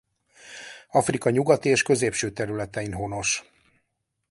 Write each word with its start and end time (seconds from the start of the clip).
Afrika 0.89 1.29
nyugati 1.31 1.69
és 1.69 1.83
középső 1.83 2.31
területein 2.31 2.93
honos. 2.93 3.45